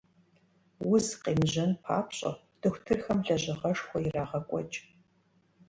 Уз 0.91 1.05
къемыжьэн 1.21 1.71
папщӀэ, 1.83 2.31
дохутырхэм 2.61 3.19
лэжьыгъэшхуэ 3.25 3.99
ирагъэкӀуэкӀ. 4.07 4.77